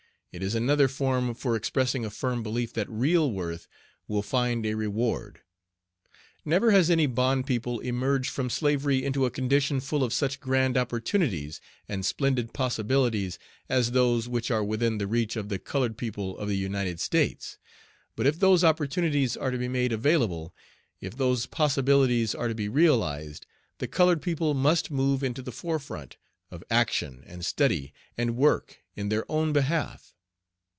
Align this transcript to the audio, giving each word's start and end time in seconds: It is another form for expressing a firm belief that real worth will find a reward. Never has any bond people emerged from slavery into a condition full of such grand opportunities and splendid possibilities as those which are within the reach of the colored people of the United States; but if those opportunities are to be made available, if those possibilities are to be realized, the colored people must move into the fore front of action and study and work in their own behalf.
It 0.33 0.41
is 0.41 0.55
another 0.55 0.87
form 0.87 1.35
for 1.35 1.57
expressing 1.57 2.05
a 2.05 2.09
firm 2.09 2.41
belief 2.41 2.71
that 2.71 2.89
real 2.89 3.29
worth 3.29 3.67
will 4.07 4.21
find 4.21 4.65
a 4.65 4.75
reward. 4.75 5.41
Never 6.45 6.71
has 6.71 6.89
any 6.89 7.05
bond 7.05 7.45
people 7.45 7.81
emerged 7.81 8.29
from 8.29 8.49
slavery 8.49 9.03
into 9.03 9.25
a 9.25 9.29
condition 9.29 9.81
full 9.81 10.05
of 10.05 10.13
such 10.13 10.39
grand 10.39 10.77
opportunities 10.77 11.59
and 11.89 12.05
splendid 12.05 12.53
possibilities 12.53 13.39
as 13.67 13.91
those 13.91 14.29
which 14.29 14.49
are 14.49 14.63
within 14.63 14.99
the 14.99 15.05
reach 15.05 15.35
of 15.35 15.49
the 15.49 15.59
colored 15.59 15.97
people 15.97 16.37
of 16.37 16.47
the 16.47 16.55
United 16.55 17.01
States; 17.01 17.57
but 18.15 18.25
if 18.25 18.39
those 18.39 18.63
opportunities 18.63 19.35
are 19.35 19.51
to 19.51 19.57
be 19.57 19.67
made 19.67 19.91
available, 19.91 20.55
if 21.01 21.13
those 21.17 21.45
possibilities 21.45 22.33
are 22.33 22.47
to 22.47 22.55
be 22.55 22.69
realized, 22.69 23.45
the 23.79 23.87
colored 23.87 24.21
people 24.21 24.53
must 24.53 24.89
move 24.89 25.25
into 25.25 25.41
the 25.41 25.51
fore 25.51 25.77
front 25.77 26.15
of 26.49 26.63
action 26.71 27.21
and 27.27 27.43
study 27.45 27.91
and 28.17 28.37
work 28.37 28.77
in 28.95 29.09
their 29.09 29.29
own 29.29 29.51
behalf. 29.51 30.15